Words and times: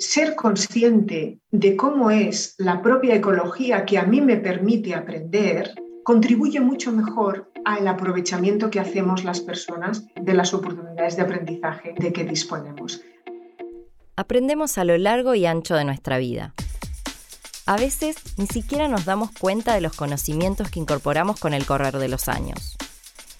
ser 0.00 0.34
consciente 0.34 1.40
de 1.50 1.76
cómo 1.76 2.10
es 2.10 2.54
la 2.58 2.82
propia 2.82 3.14
ecología 3.14 3.84
que 3.84 3.98
a 3.98 4.04
mí 4.04 4.20
me 4.20 4.36
permite 4.36 4.94
aprender 4.94 5.74
contribuye 6.04 6.60
mucho 6.60 6.90
mejor 6.90 7.50
al 7.64 7.86
aprovechamiento 7.86 8.70
que 8.70 8.80
hacemos 8.80 9.24
las 9.24 9.40
personas 9.40 10.06
de 10.14 10.32
las 10.32 10.54
oportunidades 10.54 11.16
de 11.16 11.22
aprendizaje 11.22 11.94
de 11.98 12.12
que 12.12 12.24
disponemos. 12.24 13.02
Aprendemos 14.16 14.78
a 14.78 14.84
lo 14.84 14.96
largo 14.96 15.34
y 15.34 15.44
ancho 15.44 15.74
de 15.74 15.84
nuestra 15.84 16.18
vida. 16.18 16.54
A 17.66 17.76
veces 17.76 18.16
ni 18.38 18.46
siquiera 18.46 18.88
nos 18.88 19.04
damos 19.04 19.30
cuenta 19.32 19.74
de 19.74 19.82
los 19.82 19.94
conocimientos 19.94 20.70
que 20.70 20.80
incorporamos 20.80 21.38
con 21.38 21.52
el 21.52 21.66
correr 21.66 21.98
de 21.98 22.08
los 22.08 22.28
años. 22.28 22.78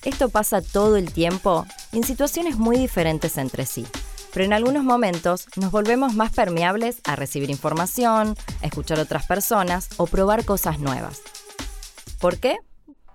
Esto 0.05 0.29
pasa 0.29 0.61
todo 0.61 0.97
el 0.97 1.11
tiempo 1.11 1.67
en 1.93 2.05
situaciones 2.05 2.59
muy 2.59 2.77
diferentes 2.77 3.39
entre 3.39 3.65
sí, 3.65 3.87
pero 4.33 4.45
en 4.45 4.53
algunos 4.53 4.85
momentos 4.85 5.47
nos 5.57 5.71
volvemos 5.71 6.15
más 6.15 6.33
permeables 6.33 7.01
a 7.05 7.17
recibir 7.17 7.51
información, 7.51 8.37
a 8.63 8.67
escuchar 8.67 9.01
otras 9.01 9.27
personas 9.27 9.89
o 9.97 10.07
probar 10.07 10.45
cosas 10.45 10.79
nuevas. 10.79 11.23
¿Por 12.21 12.39
qué? 12.39 12.57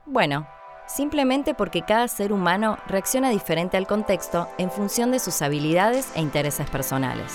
Bueno, 0.06 0.48
simplemente 0.88 1.54
porque 1.54 1.82
cada 1.82 2.08
ser 2.08 2.32
humano 2.32 2.78
reacciona 2.88 3.30
diferente 3.30 3.78
al 3.78 3.88
contexto 3.88 4.50
en 4.58 4.72
función 4.72 5.12
de 5.12 5.20
sus 5.20 5.42
habilidades 5.42 6.08
e 6.16 6.22
intereses 6.22 6.70
personales. 6.70 7.34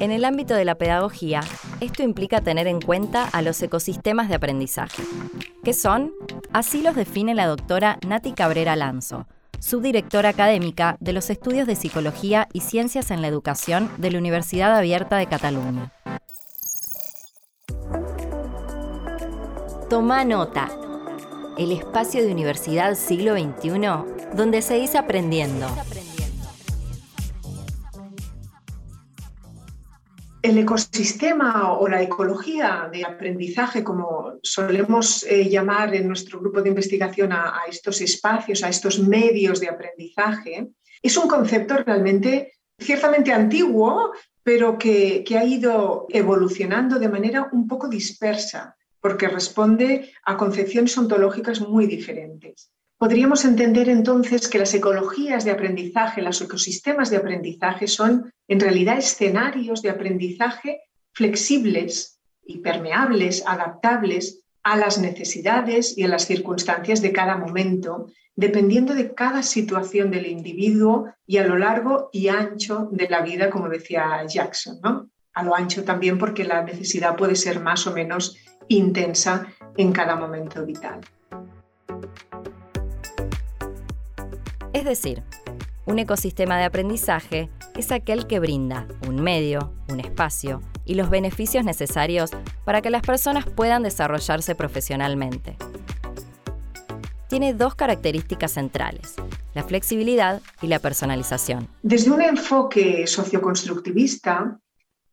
En 0.00 0.10
el 0.10 0.24
ámbito 0.24 0.54
de 0.54 0.64
la 0.64 0.76
pedagogía, 0.76 1.42
esto 1.80 2.02
implica 2.02 2.40
tener 2.40 2.66
en 2.66 2.80
cuenta 2.80 3.28
a 3.28 3.42
los 3.42 3.60
ecosistemas 3.62 4.28
de 4.28 4.36
aprendizaje. 4.36 5.02
¿Qué 5.62 5.74
son? 5.74 6.12
Así 6.52 6.82
los 6.82 6.96
define 6.96 7.34
la 7.34 7.46
doctora 7.46 7.98
Nati 8.06 8.32
Cabrera 8.32 8.76
Lanzo, 8.76 9.26
subdirectora 9.60 10.30
académica 10.30 10.96
de 11.00 11.12
los 11.12 11.30
estudios 11.30 11.66
de 11.66 11.76
Psicología 11.76 12.48
y 12.52 12.60
Ciencias 12.60 13.10
en 13.10 13.22
la 13.22 13.28
Educación 13.28 13.90
de 13.98 14.10
la 14.10 14.18
Universidad 14.18 14.76
Abierta 14.76 15.16
de 15.16 15.26
Cataluña. 15.26 15.92
Toma 19.88 20.24
nota. 20.24 20.68
El 21.58 21.72
espacio 21.72 22.22
de 22.22 22.32
Universidad 22.32 22.94
Siglo 22.94 23.34
XXI 23.34 24.20
donde 24.34 24.62
se 24.62 24.74
dice 24.74 24.98
aprendiendo. 24.98 25.66
El 30.42 30.56
ecosistema 30.56 31.72
o 31.72 31.86
la 31.86 32.02
ecología 32.02 32.88
de 32.90 33.04
aprendizaje, 33.04 33.84
como 33.84 34.38
solemos 34.42 35.22
eh, 35.24 35.48
llamar 35.50 35.94
en 35.94 36.08
nuestro 36.08 36.40
grupo 36.40 36.62
de 36.62 36.70
investigación 36.70 37.32
a, 37.32 37.60
estos 37.68 38.00
espacios, 38.00 38.64
a 38.64 38.70
estos 38.70 38.98
medios 38.98 39.60
de 39.60 39.68
aprendizaje, 39.68 40.68
es 41.02 41.16
un 41.16 41.28
concepto 41.28 41.76
realmente 41.76 42.54
ciertamente 42.78 43.32
antiguo, 43.32 44.12
pero 44.42 44.78
que 44.78 45.24
ha 45.38 45.44
ido 45.44 46.06
evolucionando 46.08 46.98
de 46.98 47.08
manera 47.10 47.48
un 47.52 47.68
poco 47.68 47.88
dispersa 47.88 48.76
porque 49.00 49.28
responde 49.28 50.12
a 50.24 50.36
concepciones 50.36 50.96
ontológicas 50.96 51.60
muy 51.60 51.86
diferentes. 51.86 52.70
Podríamos 53.00 53.46
entender 53.46 53.88
entonces 53.88 54.46
que 54.46 54.58
las 54.58 54.74
ecologías 54.74 55.46
de 55.46 55.52
aprendizaje, 55.52 56.20
los 56.20 56.42
ecosistemas 56.42 57.08
de 57.08 57.16
aprendizaje 57.16 57.86
son 57.86 58.30
en 58.46 58.60
realidad 58.60 58.98
escenarios 58.98 59.80
de 59.80 59.88
aprendizaje 59.88 60.82
flexibles 61.14 62.20
y 62.44 62.58
permeables, 62.58 63.42
adaptables 63.46 64.42
a 64.62 64.76
las 64.76 64.98
necesidades 64.98 65.96
y 65.96 66.02
a 66.02 66.08
las 66.08 66.26
circunstancias 66.26 67.00
de 67.00 67.10
cada 67.10 67.38
momento, 67.38 68.12
dependiendo 68.36 68.92
de 68.92 69.14
cada 69.14 69.42
situación 69.42 70.10
del 70.10 70.26
individuo 70.26 71.10
y 71.26 71.38
a 71.38 71.46
lo 71.46 71.56
largo 71.56 72.10
y 72.12 72.28
ancho 72.28 72.90
de 72.92 73.08
la 73.08 73.22
vida, 73.22 73.48
como 73.48 73.70
decía 73.70 74.26
Jackson. 74.28 74.78
¿no? 74.82 75.08
A 75.32 75.42
lo 75.42 75.56
ancho 75.56 75.84
también 75.84 76.18
porque 76.18 76.44
la 76.44 76.62
necesidad 76.62 77.16
puede 77.16 77.36
ser 77.36 77.60
más 77.60 77.86
o 77.86 77.94
menos 77.94 78.36
intensa 78.68 79.46
en 79.78 79.90
cada 79.90 80.16
momento 80.16 80.66
vital. 80.66 81.00
Es 84.80 84.86
decir, 84.86 85.22
un 85.84 85.98
ecosistema 85.98 86.56
de 86.56 86.64
aprendizaje 86.64 87.50
es 87.76 87.92
aquel 87.92 88.26
que 88.26 88.38
brinda 88.38 88.88
un 89.06 89.16
medio, 89.20 89.74
un 89.90 90.00
espacio 90.00 90.62
y 90.86 90.94
los 90.94 91.10
beneficios 91.10 91.66
necesarios 91.66 92.30
para 92.64 92.80
que 92.80 92.88
las 92.88 93.02
personas 93.02 93.44
puedan 93.44 93.82
desarrollarse 93.82 94.54
profesionalmente. 94.54 95.58
Tiene 97.28 97.52
dos 97.52 97.74
características 97.74 98.52
centrales, 98.52 99.16
la 99.52 99.64
flexibilidad 99.64 100.40
y 100.62 100.68
la 100.68 100.78
personalización. 100.78 101.68
Desde 101.82 102.10
un 102.10 102.22
enfoque 102.22 103.06
socioconstructivista, 103.06 104.58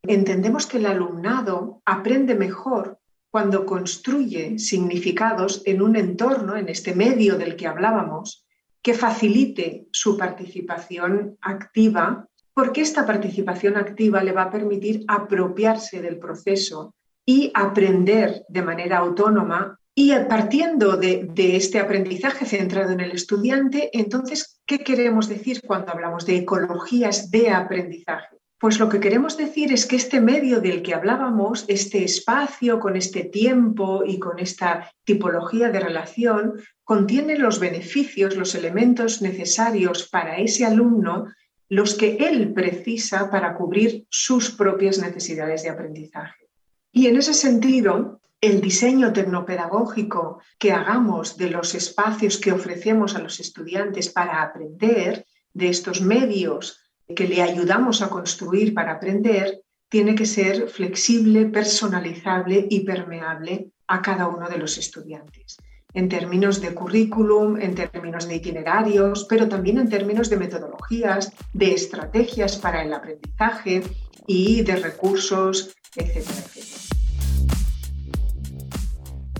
entendemos 0.01 0.65
que 0.65 0.77
el 0.77 0.85
alumnado 0.85 1.81
aprende 1.85 2.35
mejor 2.35 3.01
cuando 3.29 3.65
construye 3.65 4.59
significados 4.59 5.61
en 5.65 5.81
un 5.81 5.97
entorno, 5.97 6.55
en 6.55 6.69
este 6.69 6.95
medio 6.95 7.37
del 7.37 7.57
que 7.57 7.67
hablábamos, 7.67 8.46
que 8.81 8.93
facilite 8.93 9.87
su 9.91 10.17
participación 10.17 11.37
activa, 11.41 12.27
porque 12.53 12.81
esta 12.81 13.05
participación 13.05 13.77
activa 13.77 14.23
le 14.23 14.31
va 14.31 14.43
a 14.43 14.51
permitir 14.51 15.03
apropiarse 15.07 16.01
del 16.01 16.17
proceso 16.17 16.95
y 17.25 17.51
aprender 17.53 18.45
de 18.47 18.61
manera 18.63 18.97
autónoma. 18.99 19.77
Y 19.93 20.13
partiendo 20.29 20.95
de, 20.95 21.27
este 21.35 21.79
aprendizaje 21.79 22.45
centrado 22.45 22.91
en 22.91 22.99
el 22.99 23.11
estudiante, 23.11 23.89
entonces, 23.93 24.61
¿qué 24.65 24.79
queremos 24.79 25.27
decir 25.27 25.61
cuando 25.65 25.91
hablamos 25.91 26.25
de 26.25 26.37
ecologías 26.37 27.31
de 27.31 27.49
aprendizaje? 27.49 28.37
Pues 28.59 28.79
lo 28.79 28.89
que 28.89 28.99
queremos 28.99 29.37
decir 29.37 29.71
es 29.71 29.85
que 29.85 29.95
este 29.95 30.21
medio 30.21 30.61
del 30.61 30.81
que 30.81 30.95
hablábamos, 30.95 31.65
este 31.67 32.03
espacio 32.03 32.79
con 32.79 32.95
este 32.95 33.23
tiempo 33.23 34.03
y 34.05 34.17
con 34.17 34.39
esta 34.39 34.91
tipología 35.03 35.69
de 35.69 35.79
relación, 35.79 36.53
contiene 36.87 37.37
los 37.37 37.59
beneficios, 37.59 38.37
los 38.37 38.55
elementos 38.55 39.21
necesarios 39.21 40.07
para 40.07 40.37
ese 40.37 40.63
alumno, 40.63 41.25
los 41.67 41.95
que 41.95 42.15
él 42.15 42.53
precisa 42.53 43.29
para 43.29 43.55
cubrir 43.55 44.05
sus 44.09 44.51
propias 44.51 44.97
necesidades 44.97 45.63
de 45.63 45.69
aprendizaje. 45.69 46.47
Y 46.93 47.07
en 47.07 47.17
ese 47.17 47.33
sentido, 47.33 48.21
el 48.39 48.61
diseño 48.61 49.11
tecnopedagógico 49.11 50.39
que 50.57 50.71
hagamos 50.71 51.35
de 51.35 51.49
los 51.49 51.75
espacios 51.75 52.37
que 52.37 52.53
ofrecemos 52.53 53.17
a 53.17 53.19
los 53.19 53.41
estudiantes 53.41 54.07
para 54.07 54.41
aprender, 54.41 55.25
de 55.53 55.67
estos 55.67 55.99
medios 55.99 56.79
que 57.13 57.27
le 57.27 57.41
ayudamos 57.41 58.01
a 58.01 58.09
construir 58.09 58.73
para 58.73 58.93
aprender 58.93 59.61
tiene 59.89 60.15
que 60.15 60.25
ser 60.25 60.69
flexible, 60.69 61.47
personalizable 61.47 62.65
y 62.69 62.85
permeable 62.85 63.71
a 63.87 64.01
cada 64.01 64.29
uno 64.29 64.47
de 64.47 64.57
los 64.57 64.77
estudiantes, 64.77 65.57
en 65.97 66.09
términos 66.09 66.61
de 66.61 66.75
currículum, 66.75 67.59
en 67.59 67.73
términos 67.73 68.27
de 68.27 68.35
itinerarios, 68.35 69.25
pero 69.27 69.49
también 69.49 69.79
en 69.79 69.89
términos 69.89 70.29
de 70.29 70.37
metodologías, 70.37 71.31
de 71.53 71.73
estrategias 71.73 72.55
para 72.55 72.83
el 72.83 72.93
aprendizaje 72.93 73.81
y 74.27 74.61
de 74.61 74.75
recursos, 74.75 75.75
etcétera, 75.95 76.43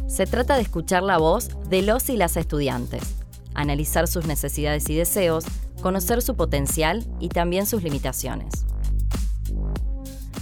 Se 0.08 0.26
trata 0.26 0.56
de 0.56 0.64
escuchar 0.64 1.04
la 1.04 1.20
voz 1.20 1.50
de 1.70 1.84
los 1.84 2.10
y 2.10 2.18
las 2.18 2.38
estudiantes, 2.38 3.04
analizar 3.54 4.08
sus 4.08 4.26
necesidades 4.26 4.90
y 4.90 4.96
deseos, 4.96 5.46
conocer 5.84 6.24
su 6.24 6.36
potencial 6.36 7.06
y 7.20 7.30
también 7.30 7.68
sus 7.68 7.84
limitaciones. 7.84 8.66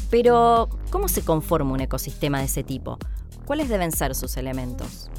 Pero, 0.09 0.69
¿cómo 0.91 1.09
se 1.09 1.25
conforma 1.25 1.73
un 1.73 1.81
ecosistema 1.81 2.39
de 2.39 2.45
ese 2.45 2.63
tipo? 2.63 2.99
¿Cuáles 3.45 3.67
deben 3.67 3.91
ser 3.91 4.15
sus 4.15 4.37
elementos? 4.37 5.09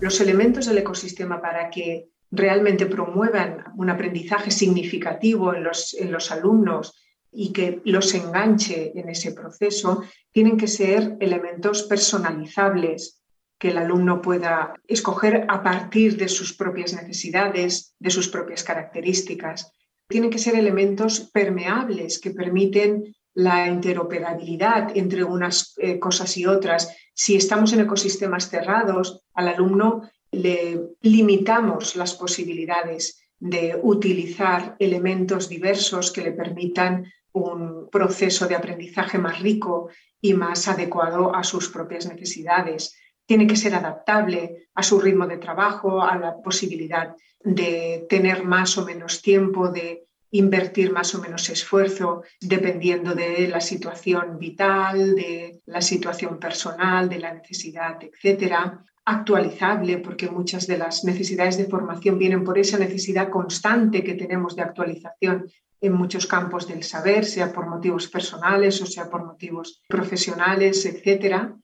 Los 0.00 0.20
elementos 0.20 0.66
del 0.66 0.78
ecosistema 0.78 1.40
para 1.40 1.70
que 1.70 2.10
realmente 2.30 2.86
promuevan 2.86 3.64
un 3.76 3.90
aprendizaje 3.90 4.50
significativo 4.50 5.54
en 5.54 5.64
los, 5.64 5.94
en 5.94 6.12
los 6.12 6.30
alumnos 6.30 6.94
y 7.32 7.52
que 7.52 7.80
los 7.84 8.14
enganche 8.14 8.92
en 8.94 9.08
ese 9.08 9.32
proceso, 9.32 10.04
tienen 10.30 10.56
que 10.56 10.68
ser 10.68 11.16
elementos 11.20 11.82
personalizables, 11.82 13.22
que 13.58 13.70
el 13.70 13.78
alumno 13.78 14.22
pueda 14.22 14.74
escoger 14.86 15.46
a 15.48 15.62
partir 15.62 16.16
de 16.16 16.28
sus 16.28 16.54
propias 16.54 16.94
necesidades, 16.94 17.94
de 17.98 18.10
sus 18.10 18.28
propias 18.28 18.62
características. 18.62 19.72
Tienen 20.08 20.30
que 20.30 20.38
ser 20.38 20.54
elementos 20.54 21.28
permeables 21.32 22.20
que 22.20 22.30
permiten 22.30 23.14
la 23.38 23.68
interoperabilidad 23.68 24.96
entre 24.96 25.22
unas 25.22 25.74
eh, 25.78 26.00
cosas 26.00 26.36
y 26.36 26.44
otras. 26.44 26.92
Si 27.14 27.36
estamos 27.36 27.72
en 27.72 27.80
ecosistemas 27.80 28.50
cerrados, 28.50 29.22
al 29.32 29.46
alumno 29.46 30.10
le 30.32 30.96
limitamos 31.02 31.94
las 31.94 32.14
posibilidades 32.14 33.22
de 33.38 33.78
utilizar 33.80 34.74
elementos 34.80 35.48
diversos 35.48 36.10
que 36.10 36.22
le 36.22 36.32
permitan 36.32 37.04
un 37.30 37.88
proceso 37.90 38.48
de 38.48 38.56
aprendizaje 38.56 39.18
más 39.18 39.38
rico 39.38 39.88
y 40.20 40.34
más 40.34 40.66
adecuado 40.66 41.32
a 41.32 41.44
sus 41.44 41.68
propias 41.68 42.08
necesidades 42.08 42.96
tiene 43.24 43.46
que 43.46 43.54
ser 43.56 43.76
adaptable 43.76 44.68
a 44.74 44.82
su 44.82 44.98
ritmo 44.98 45.28
de 45.28 45.36
trabajo, 45.36 46.02
a 46.02 46.18
la 46.18 46.42
posibilidad 46.42 47.14
de 47.44 48.04
tener 48.08 48.42
más 48.42 48.76
o 48.78 48.84
menos 48.84 49.22
tiempo, 49.22 49.68
de 49.68 50.07
invertir 50.30 50.92
más 50.92 51.14
o 51.14 51.20
menos 51.20 51.48
esfuerzo 51.48 52.22
dependiendo 52.40 53.14
de 53.14 53.48
la 53.48 53.60
situación 53.60 54.38
vital, 54.38 55.14
de 55.14 55.60
la 55.66 55.80
situación 55.80 56.38
personal, 56.38 57.08
de 57.08 57.18
la 57.18 57.34
necesidad, 57.34 57.98
etcétera. 58.02 58.84
Actualizable, 59.04 59.98
porque 59.98 60.28
muchas 60.28 60.66
de 60.66 60.76
las 60.76 61.02
necesidades 61.04 61.56
de 61.56 61.64
formación 61.64 62.18
vienen 62.18 62.44
por 62.44 62.58
esa 62.58 62.78
necesidad 62.78 63.30
constante 63.30 64.04
que 64.04 64.14
tenemos 64.14 64.54
de 64.54 64.62
actualización 64.62 65.50
en 65.80 65.92
muchos 65.92 66.26
campos 66.26 66.68
del 66.68 66.82
saber, 66.82 67.24
sea 67.24 67.52
por 67.52 67.66
motivos 67.66 68.08
personales 68.08 68.82
o 68.82 68.86
sea 68.86 69.08
por 69.08 69.24
motivos 69.24 69.82
profesionales, 69.88 70.84
etcétera. 70.84 71.54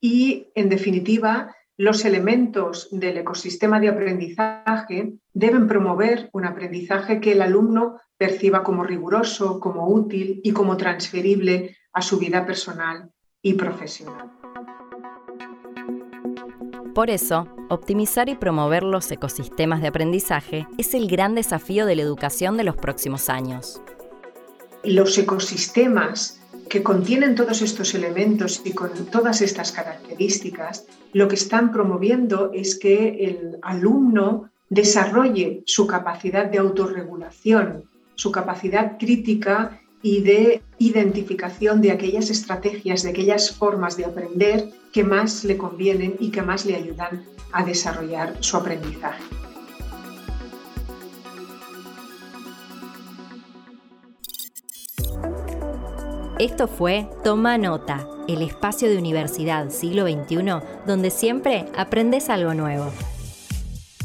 Y, 0.00 0.48
en 0.54 0.68
definitiva, 0.68 1.54
los 1.78 2.04
elementos 2.04 2.88
del 2.90 3.18
ecosistema 3.18 3.80
de 3.80 3.88
aprendizaje 3.88 5.14
deben 5.32 5.66
promover 5.66 6.28
un 6.32 6.44
aprendizaje 6.44 7.20
que 7.20 7.32
el 7.32 7.42
alumno 7.42 7.98
perciba 8.16 8.62
como 8.62 8.84
riguroso, 8.84 9.58
como 9.58 9.88
útil 9.88 10.40
y 10.44 10.52
como 10.52 10.76
transferible 10.76 11.76
a 11.92 12.02
su 12.02 12.18
vida 12.18 12.44
personal 12.46 13.10
y 13.40 13.54
profesional. 13.54 14.30
Por 16.94 17.08
eso, 17.08 17.48
optimizar 17.70 18.28
y 18.28 18.34
promover 18.34 18.82
los 18.82 19.10
ecosistemas 19.10 19.80
de 19.80 19.88
aprendizaje 19.88 20.66
es 20.76 20.92
el 20.92 21.08
gran 21.08 21.34
desafío 21.34 21.86
de 21.86 21.96
la 21.96 22.02
educación 22.02 22.58
de 22.58 22.64
los 22.64 22.76
próximos 22.76 23.30
años. 23.30 23.80
Los 24.84 25.16
ecosistemas 25.16 26.41
que 26.72 26.82
contienen 26.82 27.34
todos 27.34 27.60
estos 27.60 27.94
elementos 27.94 28.62
y 28.64 28.72
con 28.72 28.94
todas 29.10 29.42
estas 29.42 29.72
características, 29.72 30.86
lo 31.12 31.28
que 31.28 31.34
están 31.34 31.70
promoviendo 31.70 32.50
es 32.54 32.78
que 32.78 33.26
el 33.26 33.58
alumno 33.60 34.50
desarrolle 34.70 35.64
su 35.66 35.86
capacidad 35.86 36.46
de 36.46 36.56
autorregulación, 36.56 37.84
su 38.14 38.32
capacidad 38.32 38.96
crítica 38.98 39.82
y 40.00 40.22
de 40.22 40.62
identificación 40.78 41.82
de 41.82 41.90
aquellas 41.90 42.30
estrategias, 42.30 43.02
de 43.02 43.10
aquellas 43.10 43.50
formas 43.50 43.98
de 43.98 44.06
aprender 44.06 44.70
que 44.94 45.04
más 45.04 45.44
le 45.44 45.58
convienen 45.58 46.16
y 46.20 46.30
que 46.30 46.40
más 46.40 46.64
le 46.64 46.76
ayudan 46.76 47.22
a 47.52 47.66
desarrollar 47.66 48.38
su 48.40 48.56
aprendizaje. 48.56 49.41
Esto 56.42 56.66
fue 56.66 57.08
Toma 57.22 57.56
Nota, 57.56 58.04
el 58.26 58.42
espacio 58.42 58.90
de 58.90 58.98
Universidad 58.98 59.70
Siglo 59.70 60.08
XXI 60.08 60.36
donde 60.84 61.10
siempre 61.10 61.66
aprendes 61.76 62.28
algo 62.30 62.52
nuevo. 62.52 62.90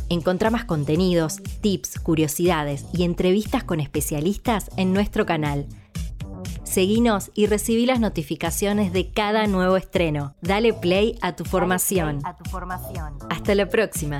Encontrá 0.10 0.52
más 0.52 0.64
contenidos, 0.64 1.38
tips, 1.62 2.00
curiosidades 2.00 2.86
y 2.94 3.06
entrevistas 3.06 3.64
con 3.64 3.80
especialistas 3.80 4.70
en 4.78 4.94
nuestro 4.94 5.26
canal. 5.26 5.66
Seguinos 6.64 7.32
y 7.34 7.48
recibí 7.48 7.88
las 7.88 8.00
notificaciones 8.00 8.94
de 8.94 9.10
cada 9.10 9.48
nuevo 9.48 9.76
estreno. 9.76 10.36
Dale 10.42 10.74
play 10.74 11.18
a 11.22 11.36
tu 11.36 11.44
formación. 11.44 12.20
Hasta 13.32 13.56
la 13.56 13.68
próxima. 13.68 14.20